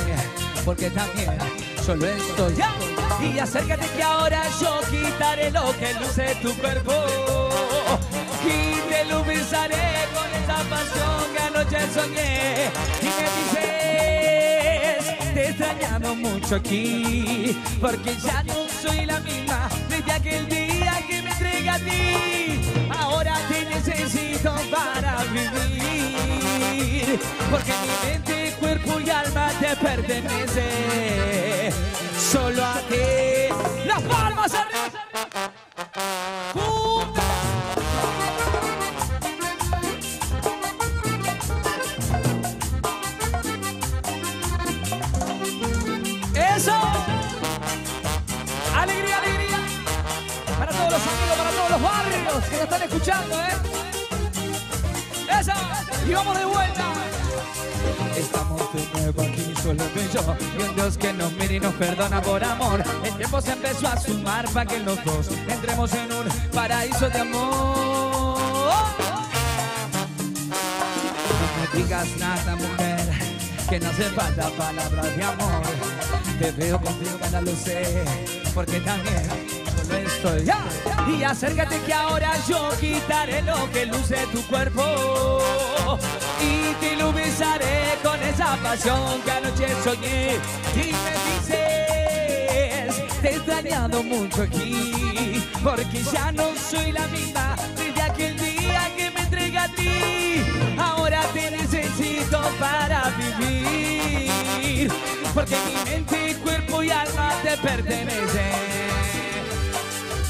porque 0.65 0.89
también 0.89 1.37
solo 1.85 2.07
estoy 2.07 2.55
ya. 2.55 2.73
Y 3.21 3.39
acércate 3.39 3.87
que 3.95 4.03
ahora 4.03 4.43
yo 4.59 4.79
quitaré 4.89 5.51
lo 5.51 5.77
que 5.77 5.93
luce 5.93 6.35
tu 6.41 6.53
cuerpo. 6.55 6.93
besaré 9.29 10.07
con 10.13 10.27
esa 10.41 10.57
pasión 10.69 11.33
que 11.33 11.39
anoche 11.39 11.79
soñé. 11.93 12.71
Y 13.01 13.05
me 13.05 13.27
dices, 13.35 13.68
te 15.39 15.45
he 15.45 15.49
extrañado 15.51 16.15
mucho 16.15 16.55
aquí, 16.55 17.57
porque 17.79 18.13
ya 18.17 18.43
no 18.43 18.67
soy 18.81 19.05
la 19.05 19.19
misma 19.21 19.69
desde 19.87 20.11
aquel 20.11 20.49
día 20.49 21.01
que 21.07 21.21
me 21.21 21.31
entregué 21.31 21.69
a 21.69 21.77
ti. 21.77 22.59
Ahora 22.89 23.35
te 23.47 23.65
necesito 23.65 24.53
para 24.69 25.23
vivir, 25.31 27.19
porque 27.49 27.71
mi 27.71 28.09
mente, 28.09 28.53
cuerpo 28.59 28.99
y 28.99 29.09
alma 29.09 29.49
te 29.61 29.75
pertenece. 29.77 31.48
Solo 59.69 59.83
tú 59.93 59.99
y 59.99 60.13
yo. 60.13 60.35
Y 60.57 60.63
un 60.63 60.75
Dios 60.75 60.97
que 60.97 61.13
nos 61.13 61.31
mire 61.33 61.55
y 61.55 61.59
nos 61.59 61.73
perdona 61.75 62.21
por 62.21 62.43
amor. 62.43 62.83
El 63.03 63.13
tiempo 63.15 63.41
se 63.41 63.51
empezó 63.51 63.87
a 63.87 63.97
sumar 63.97 64.49
para 64.49 64.65
que 64.65 64.79
los 64.79 65.03
dos 65.03 65.27
entremos 65.47 65.93
en 65.93 66.11
un 66.11 66.27
paraíso 66.53 67.09
de 67.09 67.19
amor. 67.19 68.39
No 71.39 71.47
me 71.55 71.83
digas 71.83 72.07
nada, 72.17 72.55
mujer, 72.55 73.09
que 73.69 73.79
no 73.79 73.89
hace 73.89 74.03
falta 74.09 74.49
palabras 74.49 75.15
de 75.15 75.23
amor. 75.23 75.61
Te 76.39 76.51
veo 76.51 76.81
contigo, 76.81 77.17
cada 77.19 77.41
lo 77.41 77.55
sé, 77.55 78.03
porque 78.53 78.79
también 78.79 79.23
solo 79.75 79.97
estoy. 79.99 80.45
¡Ya! 80.45 80.65
Y 81.07 81.23
acércate 81.23 81.79
que 81.81 81.93
ahora 81.93 82.31
yo 82.47 82.69
quitaré 82.79 83.41
lo 83.41 83.69
que 83.71 83.85
luce 83.85 84.17
tu 84.31 84.41
cuerpo. 84.47 85.39
Y 86.41 86.73
te 86.79 86.93
iluminaré 86.93 87.97
con 88.03 88.21
esa 88.23 88.55
pasión 88.57 89.21
que 89.23 89.31
anoche 89.31 89.67
soñé. 89.83 90.37
Y 90.75 90.93
me 90.93 91.13
dices, 91.25 92.95
te 93.21 93.29
he 93.29 93.35
extrañado 93.35 94.03
mucho 94.03 94.43
aquí, 94.43 95.43
porque 95.63 96.03
ya 96.03 96.31
no 96.31 96.53
soy 96.55 96.91
la 96.91 97.07
misma 97.07 97.55
desde 97.75 98.01
aquel 98.01 98.37
día 98.37 98.89
que 98.95 99.11
me 99.11 99.21
entregué 99.21 99.57
a 99.57 99.67
ti. 99.69 100.43
Ahora 100.77 101.21
te 101.33 101.51
necesito 101.51 102.41
para 102.59 103.11
vivir, 103.17 104.91
porque 105.33 105.57
mi 105.65 105.91
mente, 105.91 106.35
cuerpo 106.43 106.83
y 106.83 106.89
alma 106.89 107.33
te 107.43 107.57
pertenecen. 107.57 108.79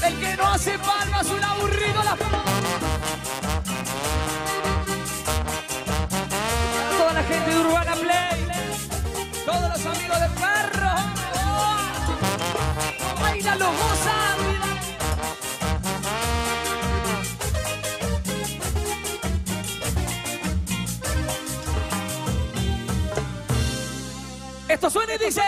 El 0.04 0.18
que 0.18 0.36
no 0.36 0.48
hace 0.48 0.78
palmas, 0.78 1.26
un 1.26 1.44
aburrido 1.44 2.02
dice. 25.30 25.42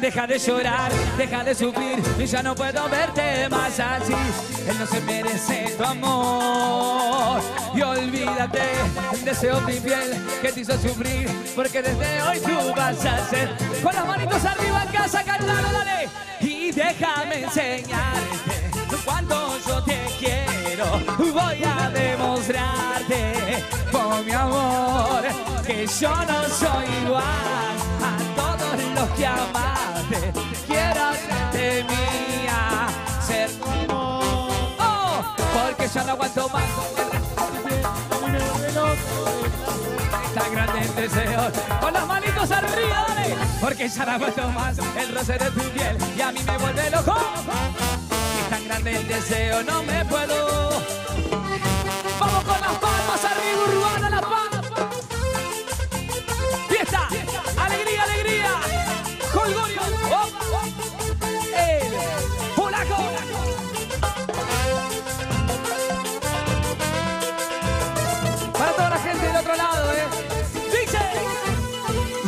Deja 0.00 0.26
de 0.26 0.38
llorar, 0.38 0.90
deja 1.18 1.44
de 1.44 1.54
sufrir, 1.54 2.02
y 2.18 2.24
ya 2.24 2.42
no 2.42 2.54
puedo 2.54 2.88
verte 2.88 3.48
más 3.50 3.78
así. 3.78 4.14
Él 4.66 4.78
no 4.78 4.86
se 4.86 5.00
merece 5.02 5.74
tu 5.76 5.84
amor. 5.84 7.42
Y 7.74 7.82
olvídate, 7.82 8.62
deseo 9.24 9.60
mi 9.60 9.74
piel 9.74 10.16
que 10.40 10.52
te 10.52 10.60
hizo 10.60 10.72
sufrir, 10.80 11.28
porque 11.54 11.82
desde 11.82 12.22
hoy 12.22 12.40
tú 12.40 12.72
vas 12.74 13.04
a 13.04 13.28
ser. 13.28 13.50
Con 13.82 13.94
las 13.94 14.06
manitos 14.06 14.42
arriba 14.42 14.82
en 14.84 14.88
casa, 14.88 15.22
cantalo, 15.22 15.70
dale. 15.70 16.08
Y 16.40 16.72
déjame 16.72 17.42
enseñarte 17.42 18.69
cuánto 19.20 19.58
yo 19.66 19.82
te 19.82 19.98
quiero. 20.18 20.86
Voy 21.18 21.62
a 21.64 21.90
demostrarte, 21.90 23.64
con 23.90 24.24
mi 24.24 24.32
amor, 24.32 25.22
que 25.66 25.86
yo 25.86 26.14
no 26.14 26.48
soy 26.48 26.86
igual 27.04 27.76
a 28.02 28.16
todos 28.36 28.84
los 28.94 29.10
que 29.10 29.26
amaste. 29.26 30.32
Quiero 30.66 31.04
hacerte 31.04 31.84
mía, 31.84 32.88
ser 33.26 33.50
como. 33.58 34.20
Oh, 34.78 35.22
porque 35.52 35.88
ya 35.88 36.04
no 36.04 36.12
aguanto 36.12 36.48
más. 36.48 36.62
Tan 40.34 40.52
grande 40.52 40.80
el 40.80 40.94
deseo, 40.94 41.50
con 41.80 41.92
las 41.92 42.06
manitos 42.06 42.50
arriba, 42.52 43.04
dale, 43.08 43.34
porque 43.60 43.88
ya 43.88 44.04
no 44.06 44.12
aguanto 44.12 44.48
más 44.50 44.78
el 44.78 45.12
roce 45.12 45.32
de 45.32 45.50
tu 45.50 45.60
piel 45.70 45.98
y 46.16 46.20
a 46.20 46.30
mí 46.30 46.40
me 46.46 46.56
vuelve 46.56 46.90
loco. 46.90 47.16
Grande 48.70 48.94
el 48.94 49.08
deseo, 49.08 49.64
no 49.64 49.82
me 49.82 50.04
puedo. 50.04 50.70
Vamos 52.20 52.44
con 52.44 52.60
las 52.60 52.78
palmas 52.78 53.24
arriba, 53.24 53.64
urbana, 53.66 54.10
las 54.10 54.22
palmas. 54.22 54.66
Fiesta, 56.68 57.08
alegría, 57.56 58.02
alegría. 58.04 58.50
Colgorio, 59.32 59.80
oh, 60.12 60.28
oh. 60.52 60.62
el 61.58 62.54
polaco. 62.54 62.96
Para 68.52 68.72
toda 68.72 68.90
la 68.90 68.98
gente 68.98 69.26
del 69.26 69.36
otro 69.36 69.56
lado, 69.56 69.92
¿eh? 69.94 70.06
Dice. 70.70 71.00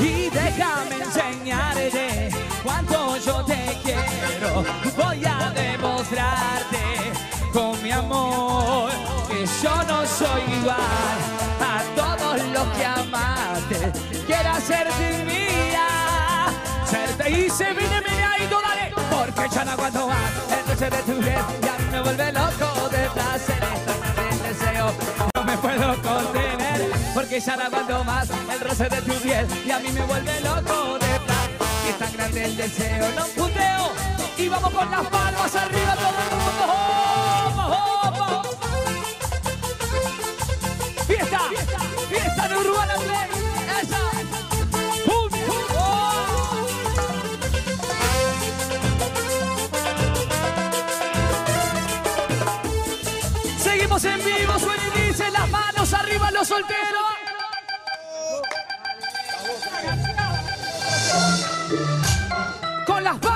Y 0.04 0.28
déjame 0.28 0.96
enseñarte 1.04 2.30
cuánto 2.64 3.16
yo 3.18 3.44
te 3.44 3.78
quiero. 3.84 4.91
Con 7.54 7.83
mi 7.83 7.90
amor 7.90 8.90
que 9.28 9.47
yo 9.47 9.75
no 9.85 10.07
soy 10.07 10.42
igual 10.61 10.76
a 11.59 11.83
todos 11.97 12.42
los 12.49 12.69
que 12.76 12.85
amaste. 12.85 13.92
Quiero 14.26 14.50
hacerte 14.50 15.25
mía, 15.25 16.49
serte 16.85 17.31
y 17.31 17.49
se 17.49 17.73
viene 17.73 18.02
meneadito, 18.02 18.61
dale, 18.61 18.92
porque 19.11 19.54
ya 19.54 19.64
no 19.64 19.71
aguanto 19.71 20.07
más 20.07 20.31
el 20.50 20.66
roce 20.69 20.90
de 20.90 21.02
tu 21.02 21.19
piel 21.19 21.45
y 21.62 21.66
a 21.66 21.78
mí 21.78 21.85
me 21.90 22.00
vuelve 22.02 22.33
loco 22.33 22.88
de 22.90 23.09
placer 23.11 23.62
el 24.31 24.42
deseo. 24.42 24.92
No 25.35 25.45
me 25.45 25.57
puedo 25.57 26.02
contener 26.02 26.90
porque 27.14 27.40
ya 27.40 27.57
no 27.57 27.62
aguanto 27.64 28.04
más 28.04 28.28
el 28.31 28.61
roce 28.61 28.88
de 28.88 29.00
tu 29.00 29.14
piel 29.14 29.47
y 29.64 29.71
a 29.71 29.78
mí 29.78 29.90
me 29.92 30.02
vuelve 30.02 30.40
loco 30.42 30.99
de 30.99 31.21
placer. 31.21 31.57
Y 31.87 31.88
es 31.88 31.99
tan 31.99 32.12
grande 32.12 32.45
el 32.45 32.57
deseo, 32.57 33.11
no 33.16 33.25
puteo 33.28 34.21
y 34.38 34.48
vamos 34.48 34.70
con 34.72 34.90
las 34.90 35.06
palmas 35.06 35.54
arriba 35.56 35.94
todo 35.94 36.08
el 36.08 36.30
mundo. 36.36 36.66
¡Vamos, 37.56 37.70
vamos! 38.02 38.46
Fiesta, 41.06 41.40
fiesta 42.08 42.48
de 42.48 42.56
Urbana 42.56 42.94
Play. 42.94 43.28
Esa. 43.82 44.00
¡Pum! 45.04 45.30
¡Oh! 45.76 46.66
Seguimos 53.58 54.04
en 54.04 54.24
vivo, 54.24 54.58
suena 54.58 54.82
y 54.86 55.00
dice 55.08 55.30
las 55.30 55.48
manos 55.50 55.92
arriba 55.92 56.30
los 56.30 56.48
solteros. 56.48 56.91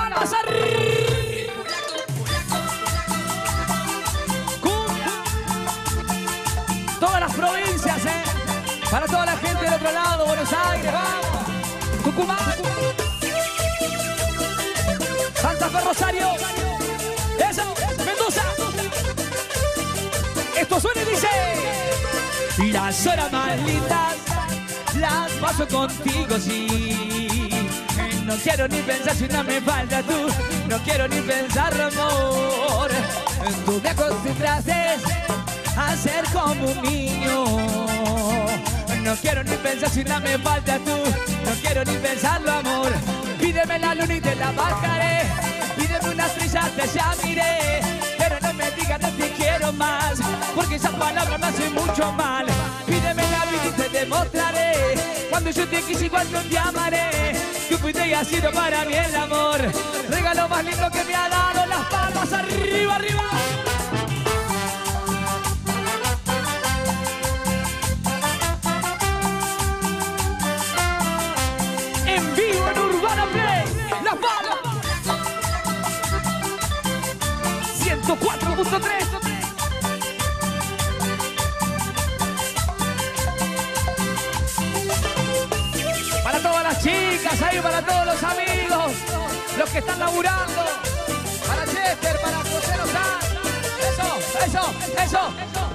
Palmas 0.09 0.33
arriba. 0.33 1.53
Todas 6.99 7.19
las 7.19 7.33
provincias, 7.33 8.05
¿eh? 8.05 8.23
Para 8.89 9.05
toda 9.05 9.25
la 9.25 9.37
gente 9.37 9.65
del 9.65 9.73
otro 9.73 9.91
lado, 9.91 10.25
Buenos 10.25 10.49
Aires, 10.53 10.93
vamos. 10.93 12.03
Tucumán. 12.03 12.37
Santa 15.41 15.69
Fe 15.69 15.81
Rosario. 15.81 16.27
Eso, 17.49 17.75
Mendoza. 18.05 18.43
Esto 20.57 20.79
suena 20.79 21.01
y 21.01 21.05
dice. 21.05 22.71
Las 22.71 23.05
horas 23.05 23.31
más 23.31 23.59
lindas 23.59 24.15
las 24.99 25.31
paso 25.33 25.67
contigo, 25.67 26.37
sí. 26.39 27.36
No 28.27 28.35
quiero 28.35 28.67
ni 28.67 28.81
pensar 28.81 29.15
si 29.15 29.25
no 29.29 29.41
me 29.41 29.61
falta 29.61 30.03
tú. 30.03 30.27
No 30.67 30.77
quiero 30.79 31.07
ni 31.07 31.21
pensar, 31.21 31.73
amor. 31.79 32.91
Tú 33.65 33.79
me 33.81 33.89
acostumbraste 33.89 34.73
a 35.77 35.95
ser 35.95 36.25
como 36.33 36.65
un 36.65 36.81
niño. 36.81 37.45
No 39.01 39.15
quiero 39.21 39.45
ni 39.45 39.55
pensar 39.55 39.89
si 39.89 40.03
no 40.03 40.19
me 40.19 40.37
falta 40.39 40.77
tú. 40.79 40.97
No 41.45 41.51
quiero 41.61 41.85
ni 41.85 41.93
pensarlo, 41.99 42.51
amor. 42.51 42.91
Pídeme 43.39 43.79
la 43.79 43.95
luna 43.95 44.15
y 44.15 44.19
te 44.19 44.35
la 44.35 44.51
bajaré. 44.51 45.21
Pídeme 45.77 46.09
unas 46.09 46.33
trizas, 46.33 46.69
te 46.71 46.85
llamaré. 46.85 47.79
Pero 48.17 48.39
no 48.41 48.53
me 48.55 48.69
digas 48.71 48.99
no 48.99 49.09
te 49.11 49.31
quiero 49.37 49.71
más. 49.71 50.19
Porque 50.53 50.75
esa 50.75 50.91
palabra 50.91 51.37
me 51.37 51.47
hace 51.47 51.69
mucho 51.69 52.11
mal. 52.11 52.46
Cuando 55.37 55.51
yo 55.51 55.67
te 55.67 55.83
quise, 55.83 56.05
igual 56.07 56.27
yo 56.31 56.41
te 56.49 56.57
amaré. 56.57 57.35
Tú 57.69 57.77
fuiste 57.77 58.07
y 58.07 58.11
has 58.11 58.27
sido 58.27 58.51
para 58.51 58.83
mí 58.85 58.93
el 58.95 59.15
amor. 59.15 59.59
Regalo 60.09 60.49
más 60.49 60.65
lindo 60.65 60.89
que 60.89 61.03
me 61.03 61.13
ha 61.13 61.29
dado. 61.29 61.63
Las 61.67 61.85
palmas 61.91 62.33
arriba, 62.33 62.95
arriba. 62.95 63.23
en 72.07 72.35
vivo 72.35 72.67
en 72.71 72.79
Urbana 72.79 73.25
Play. 73.27 73.65
Las 74.03 74.19
balas. 74.19 74.57
104.3. 77.83 79.26
chicas, 86.81 87.41
ahí 87.41 87.59
para 87.59 87.81
todos 87.81 88.05
los 88.05 88.23
amigos, 88.23 88.91
los 89.57 89.69
que 89.69 89.79
están 89.79 89.99
laburando. 89.99 90.65
Para 91.47 91.65
Chester, 91.65 92.19
para 92.21 92.37
José 92.37 92.77
Lozano. 92.77 93.17
Eso, 93.89 94.45
eso, 94.45 94.73
eso. 95.03 95.19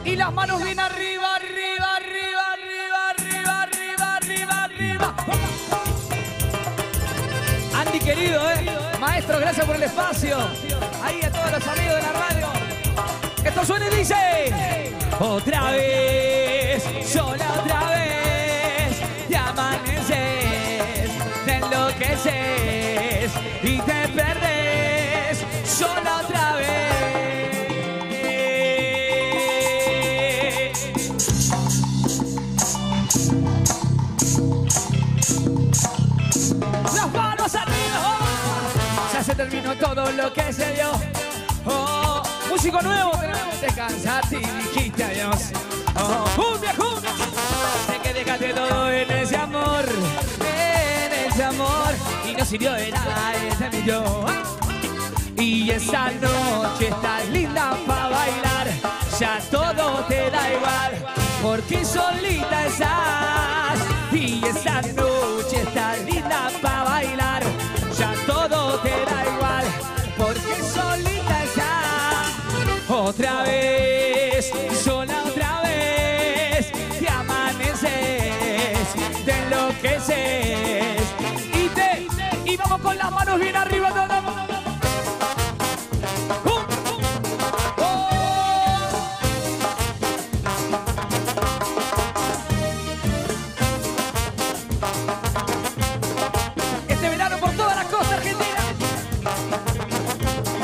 Y 0.05 0.17
las 0.17 0.33
manos 0.33 0.63
bien 0.63 0.79
arriba, 0.79 1.37
arriba, 1.37 1.97
arriba, 1.97 2.53
arriba, 2.53 3.11
arriba, 3.11 3.63
arriba, 3.63 4.17
arriba, 4.17 4.65
arriba. 4.65 5.15
Andy 7.75 7.99
querido, 8.01 8.51
¿eh? 8.51 8.79
Maestro, 9.01 9.39
gracias 9.39 9.67
por 9.67 9.77
el 9.77 9.83
espacio. 9.83 10.39
Ahí 11.03 11.21
a 11.23 11.31
todos 11.31 11.53
los 11.53 11.67
amigos 11.67 11.97
de 11.97 12.03
la 12.03 12.13
radio. 12.13 12.49
Esto 13.45 13.65
suena 13.65 13.87
y 13.89 13.97
dice... 13.97 14.53
Otra 15.21 15.71
vez, 15.73 16.83
sola 17.07 17.47
otra 17.61 17.91
vez, 17.91 17.92
y 22.25 23.79
te 23.79 24.09
perdes, 24.09 25.45
sola 25.64 26.21
otra 26.25 26.57
vez. 26.57 26.93
las 36.95 37.12
manos 37.12 37.55
arriba. 37.55 38.19
Ya 39.12 39.25
se 39.25 39.35
terminó 39.35 39.75
todo 39.76 40.12
lo 40.12 40.33
que 40.33 40.52
se 40.52 40.73
dio. 40.75 40.93
Oh, 41.64 42.23
músico 42.49 42.81
nuevo, 42.83 43.12
te 43.61 43.67
cansaste 43.75 44.37
y 44.37 44.47
dijiste 44.62 45.02
adiós. 45.05 45.50
Oh, 45.97 46.25
cumbia, 46.37 46.73
cumbia. 46.75 47.11
Sé 47.87 47.99
que 48.02 48.12
dejaste 48.12 48.55
todo 48.55 48.91
en 48.91 49.11
ese 49.11 49.37
amor, 49.37 49.85
millón. 52.59 54.27
Y 55.39 55.71
esa 55.71 56.11
noche 56.11 56.89
estás 56.89 57.29
linda 57.31 57.77
para 57.87 58.09
bailar, 58.09 58.67
ya 59.19 59.41
todo 59.51 60.05
te 60.07 60.31
da 60.31 60.53
igual, 60.53 60.93
porque 61.43 61.85
solita 61.85 62.67
estás. 62.67 63.79
Y 64.12 64.45
esa 64.45 64.83
noche 64.93 65.62
estás 65.62 65.99
linda 66.05 66.51
para 66.61 66.85
bailar, 66.85 67.43
ya 67.99 68.12
todo 68.27 68.79
te 68.81 68.91
da 68.91 69.25
igual, 69.35 69.65
porque 70.19 70.62
solita 70.62 71.45
estás. 71.45 72.88
Otra 72.88 73.43
vez, 73.45 74.53
sola 74.85 75.25
otra 75.25 75.62
vez, 75.62 76.71
te 77.01 77.09
amaneces, 77.09 78.88
te 79.25 79.33
enloqueces 79.33 80.72
con 82.92 82.98
las 82.98 83.11
manos 83.11 83.40
bien 83.40 83.57
arriba. 83.57 83.88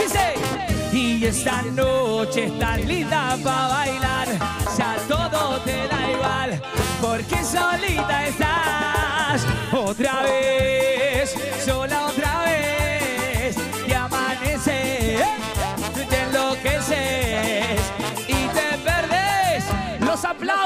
Este. 0.00 0.96
Y 0.96 1.24
esta 1.24 1.62
noche 1.62 2.44
estás 2.44 2.84
linda 2.84 3.36
para 3.42 3.68
bailar. 3.68 4.28
Ya 4.76 4.96
todo 5.08 5.60
te 5.60 5.88
da 5.88 6.10
igual. 6.10 6.62
Porque 7.00 7.42
solita 7.42 8.26
estás. 8.26 9.46
Otra 9.72 10.22
vez. 10.22 10.97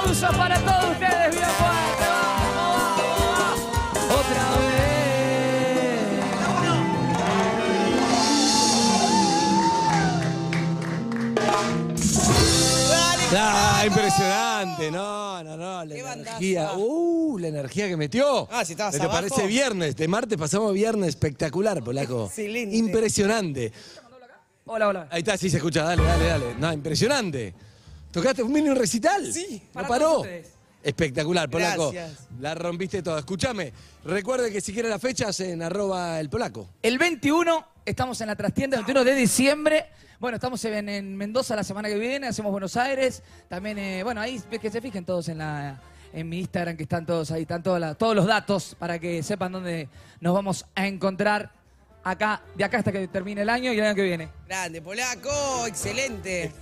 Los 0.06 0.22
aplausos 0.22 0.36
para 0.36 0.58
todos 0.60 0.92
ustedes. 0.92 1.34
Bien 1.34 1.48
fuerte. 1.48 2.04
Vamos, 2.04 2.98
vamos, 2.98 3.38
vamos. 3.38 4.18
Otra 4.20 4.50
vez. 4.58 6.02
Ah, 13.34 13.84
impresionante, 13.86 14.90
no, 14.90 15.42
no, 15.42 15.56
no, 15.56 15.84
la 15.84 15.94
Qué 15.94 16.00
energía, 16.00 16.62
bandaza. 16.64 16.78
uh, 16.78 17.38
la 17.38 17.48
energía 17.48 17.88
que 17.88 17.96
metió. 17.96 18.46
Ah, 18.50 18.62
si 18.64 18.72
estabas 18.72 18.94
¿Te 18.94 19.02
abajo. 19.02 19.20
parece 19.22 19.46
viernes? 19.46 19.96
De 19.96 20.06
martes 20.06 20.36
pasamos 20.36 20.74
viernes 20.74 21.08
espectacular, 21.10 21.82
polaco. 21.82 22.26
Excelente. 22.28 22.76
Impresionante. 22.76 23.72
Hola, 24.66 24.88
hola. 24.88 25.08
Ahí 25.10 25.20
está, 25.20 25.36
sí 25.38 25.48
se 25.48 25.56
escucha, 25.56 25.82
dale, 25.82 26.02
dale, 26.02 26.26
dale. 26.26 26.54
No, 26.58 26.72
impresionante. 26.72 27.54
¿Tocaste 28.12 28.42
un 28.42 28.52
mini 28.52 28.70
recital? 28.74 29.32
Sí. 29.32 29.62
¿No 29.68 29.72
Para 29.72 29.88
paró? 29.88 30.20
ustedes. 30.20 30.52
Espectacular, 30.82 31.48
polaco. 31.48 31.92
Gracias. 31.92 32.26
La 32.40 32.54
rompiste 32.54 33.02
toda. 33.02 33.20
Escúchame, 33.20 33.72
recuerde 34.04 34.52
que 34.52 34.60
si 34.60 34.72
quiere 34.72 34.88
las 34.88 35.00
fechas 35.00 35.38
en 35.40 35.62
arroba 35.62 36.20
el 36.20 36.28
polaco. 36.28 36.68
El 36.82 36.98
21 36.98 37.66
estamos 37.86 38.20
en 38.20 38.26
la 38.26 38.36
trastienda, 38.36 38.76
el 38.76 38.84
21 38.84 39.04
de 39.04 39.14
diciembre. 39.14 39.86
Bueno, 40.18 40.36
estamos 40.36 40.64
en, 40.64 40.88
en 40.88 41.16
Mendoza 41.16 41.56
la 41.56 41.64
semana 41.64 41.88
que 41.88 41.98
viene, 41.98 42.26
hacemos 42.28 42.52
Buenos 42.52 42.76
Aires. 42.76 43.22
También, 43.48 43.78
eh, 43.78 44.02
bueno, 44.02 44.20
ahí 44.20 44.40
que 44.60 44.70
se 44.70 44.80
fijen 44.80 45.04
todos 45.04 45.28
en 45.28 45.38
la 45.38 45.80
en 46.12 46.28
mi 46.28 46.40
Instagram, 46.40 46.76
que 46.76 46.82
están 46.82 47.06
todos 47.06 47.30
ahí, 47.30 47.42
están 47.42 47.62
todos 47.62 48.14
los 48.14 48.26
datos 48.26 48.76
para 48.78 48.98
que 48.98 49.22
sepan 49.22 49.50
dónde 49.52 49.88
nos 50.20 50.34
vamos 50.34 50.66
a 50.74 50.86
encontrar 50.86 51.50
acá, 52.04 52.42
de 52.54 52.64
acá 52.64 52.78
hasta 52.78 52.92
que 52.92 53.08
termine 53.08 53.42
el 53.42 53.48
año 53.48 53.72
y 53.72 53.78
el 53.78 53.84
año 53.86 53.94
que 53.94 54.02
viene. 54.02 54.28
Grande, 54.46 54.82
polaco, 54.82 55.66
excelente. 55.66 56.52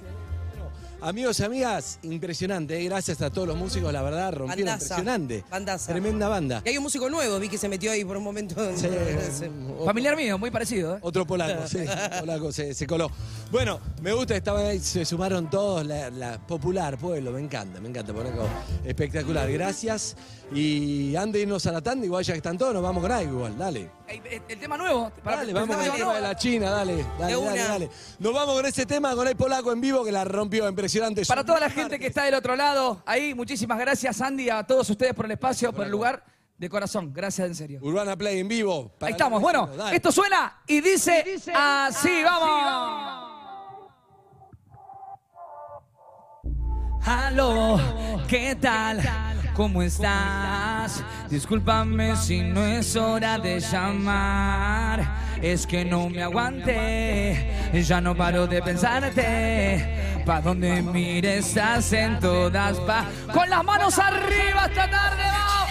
Amigos 1.02 1.40
y 1.40 1.44
amigas, 1.44 1.98
impresionante. 2.02 2.78
¿eh? 2.78 2.84
Gracias 2.84 3.22
a 3.22 3.30
todos 3.30 3.48
los 3.48 3.56
músicos, 3.56 3.90
la 3.92 4.02
verdad, 4.02 4.32
rompieron 4.34 4.66
Bandaza. 4.66 4.94
impresionante. 5.00 5.44
Bandaza. 5.50 5.92
Tremenda 5.92 6.28
banda. 6.28 6.62
Y 6.64 6.68
hay 6.70 6.76
un 6.76 6.82
músico 6.82 7.08
nuevo, 7.08 7.38
vi 7.38 7.48
que 7.48 7.56
se 7.56 7.68
metió 7.70 7.90
ahí 7.90 8.04
por 8.04 8.16
un 8.18 8.22
momento. 8.24 8.54
Sí, 8.76 8.86
otro- 8.86 9.86
Familiar 9.86 10.14
mío, 10.16 10.36
muy 10.38 10.50
parecido, 10.50 10.96
¿eh? 10.96 10.98
Otro 11.02 11.26
polaco, 11.26 11.66
sí, 11.66 11.78
polaco 12.20 12.52
se, 12.52 12.74
se 12.74 12.86
coló. 12.86 13.10
Bueno, 13.50 13.80
me 14.02 14.12
gusta, 14.12 14.36
estaban 14.36 14.66
ahí, 14.66 14.78
se 14.78 15.04
sumaron 15.06 15.48
todos, 15.48 15.86
la, 15.86 16.10
la 16.10 16.38
popular, 16.46 16.98
pueblo, 16.98 17.32
me 17.32 17.40
encanta, 17.40 17.80
me 17.80 17.88
encanta, 17.88 18.12
polaco. 18.12 18.46
Espectacular, 18.84 19.50
gracias. 19.50 20.16
Y 20.52 21.14
antes 21.16 21.34
de 21.34 21.40
irnos 21.42 21.64
a 21.66 21.72
la 21.72 21.80
tanda, 21.80 22.04
igual 22.04 22.24
ya 22.24 22.34
que 22.34 22.38
están 22.38 22.58
todos, 22.58 22.74
nos 22.74 22.82
vamos 22.82 23.02
con 23.02 23.10
algo 23.12 23.32
igual, 23.36 23.56
dale. 23.56 23.88
El, 24.10 24.58
tema 24.58 24.76
nuevo. 24.76 25.12
para 25.22 25.38
Dale, 25.38 25.52
vamos 25.52 25.76
con 25.76 25.84
el 25.84 25.92
tema 25.92 26.14
de 26.14 26.20
la 26.20 26.34
China, 26.34 26.70
dale, 26.70 27.06
dale, 27.16 27.36
dale, 27.36 27.58
dale. 27.62 27.90
Nos 28.18 28.34
vamos 28.34 28.56
con 28.56 28.66
ese 28.66 28.84
tema, 28.84 29.14
con 29.14 29.28
el 29.28 29.36
polaco 29.36 29.70
en 29.70 29.80
vivo 29.80 30.04
que 30.04 30.10
la 30.10 30.24
rompió, 30.24 30.68
impresionante. 30.68 31.24
Para 31.26 31.44
toda 31.44 31.60
la 31.60 31.70
gente 31.70 31.96
que 31.98 32.08
está 32.08 32.24
del 32.24 32.34
otro 32.34 32.56
lado, 32.56 33.02
ahí, 33.06 33.34
muchísimas 33.34 33.78
gracias, 33.78 34.20
Andy, 34.20 34.50
a 34.50 34.64
todos 34.64 34.90
ustedes 34.90 35.14
por 35.14 35.26
el 35.26 35.30
espacio, 35.30 35.72
por 35.72 35.84
el 35.84 35.92
lugar, 35.92 36.24
de 36.58 36.68
corazón. 36.68 37.12
Gracias, 37.14 37.46
en 37.46 37.54
serio. 37.54 37.78
Urbana 37.82 38.16
Play 38.16 38.40
en 38.40 38.48
vivo. 38.48 38.90
para 38.98 39.08
Ahí 39.08 39.12
estamos. 39.12 39.40
Bueno, 39.40 39.68
dale. 39.68 39.96
esto 39.96 40.10
suena 40.10 40.60
y 40.66 40.80
dice, 40.80 41.24
así, 41.54 42.22
vamos. 42.24 43.30
Aló, 47.02 47.80
¿qué 48.28 48.56
tal? 48.60 49.39
¿Cómo 49.60 49.82
estás? 49.82 51.04
Discúlpame 51.28 52.16
si 52.16 52.40
no 52.40 52.64
es 52.64 52.96
hora 52.96 53.38
de 53.38 53.60
llamar. 53.60 55.06
Es 55.42 55.66
que 55.66 55.84
no 55.84 56.08
me 56.08 56.22
aguanté, 56.22 57.70
ya 57.86 58.00
no 58.00 58.16
paro 58.16 58.46
de 58.46 58.62
pensarte. 58.62 60.22
Pa' 60.24 60.40
donde 60.40 60.80
mires 60.80 61.48
estás 61.48 61.92
en 61.92 62.18
todas 62.20 62.78
pa. 62.78 63.04
Con 63.34 63.50
las 63.50 63.62
manos 63.62 63.98
arriba 63.98 64.64
esta 64.64 64.88
tarde, 64.88 65.24
vamos. 65.24 65.68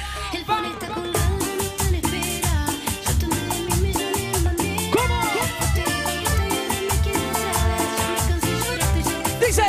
Te 9.40 9.46
Dice, 9.48 9.64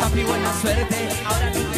papi, 0.00 0.22
buena 0.22 0.54
suerte. 0.62 0.96
Ahora 1.26 1.50
no 1.50 1.69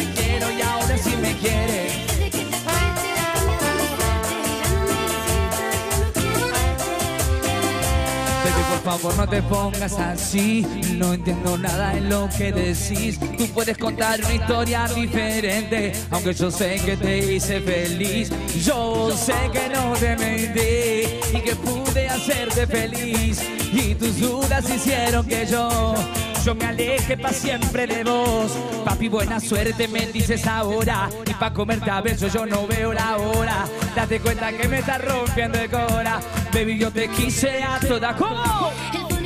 Baby, 8.43 8.63
por 8.69 8.81
favor 8.83 9.17
no 9.17 9.27
te 9.27 9.41
pongas 9.43 9.93
así. 9.93 10.65
No 10.97 11.13
entiendo 11.13 11.57
nada 11.57 11.97
en 11.97 12.09
lo 12.09 12.29
que 12.37 12.51
decís. 12.51 13.19
Tú 13.37 13.47
puedes 13.47 13.77
contar 13.77 14.19
una 14.19 14.33
historia 14.33 14.87
diferente 14.93 15.93
Aunque 16.11 16.33
yo 16.33 16.51
sé 16.51 16.75
que 16.85 16.97
te 16.97 17.33
hice 17.33 17.59
feliz. 17.61 18.29
Yo 18.63 19.11
sé 19.15 19.33
que 19.51 19.69
no 19.69 19.93
te 19.93 20.15
mentí 20.15 21.37
Y 21.37 21.41
que 21.41 21.55
pude 21.55 22.07
hacerte 22.09 22.67
feliz. 22.67 23.41
Y 23.71 23.95
tus 23.95 24.19
dudas 24.19 24.69
hicieron 24.69 25.25
que 25.25 25.45
yo 25.45 25.95
yo 26.43 26.55
me 26.55 26.65
aleje 26.65 27.17
pa' 27.17 27.31
siempre 27.31 27.87
de 27.87 28.03
vos. 28.03 28.51
Papi, 28.83 29.07
buena 29.07 29.39
suerte 29.39 29.87
me 29.87 30.07
dices 30.07 30.45
ahora. 30.45 31.09
Y 31.25 31.33
pa' 31.33 31.53
comerte 31.53 31.89
a 31.89 32.01
besos 32.01 32.33
yo 32.33 32.45
no 32.45 32.67
veo 32.67 32.93
la 32.93 33.17
hora. 33.17 33.65
Date 33.95 34.19
cuenta 34.19 34.51
que 34.51 34.67
me 34.67 34.79
está 34.79 34.97
rompiendo 34.97 35.59
el 35.59 35.69
cora. 35.69 36.19
Baby, 36.53 36.77
yo 36.77 36.91
te 36.91 37.07
quise 37.09 37.63
a 37.63 37.79
toda. 37.79 38.15
Como 38.15 38.71
quiero 38.91 39.07
quiero 39.07 39.23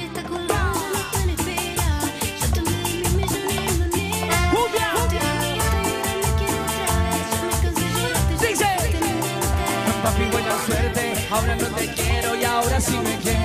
Papi, 10.03 10.23
buena 10.31 10.65
suerte. 10.65 11.13
Ahora 11.31 11.55
no 11.55 11.67
te 11.75 11.87
quiero 11.93 12.35
y 12.35 12.43
ahora 12.43 12.79
sí 12.79 12.97
me 13.03 13.17
quieres 13.17 13.36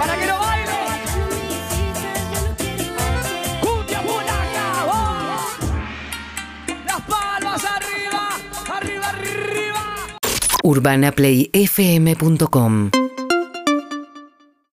Para 0.00 0.16
que 0.16 0.24
lo 0.26 0.38
baile 0.38 0.72
Ya 1.12 1.18
no 1.18 1.26
me 1.28 1.36
necesitas, 1.44 2.30
ya 2.32 2.40
no 2.40 2.56
quiero 2.56 2.84
verte. 2.96 3.60
Cumbia 3.60 4.00
Polaca, 4.00 4.86
vamos. 4.86 5.58
Las 6.86 7.02
palmas 7.02 7.62
arriba, 7.76 8.22
arriba, 8.78 9.08
arriba. 9.10 9.82
urbanaplayfm.com 10.62 12.90